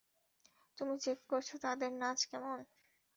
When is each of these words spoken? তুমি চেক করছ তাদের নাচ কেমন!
তুমি 0.77 0.95
চেক 1.03 1.19
করছ 1.29 1.49
তাদের 1.63 1.91
নাচ 2.01 2.19
কেমন! 2.31 2.57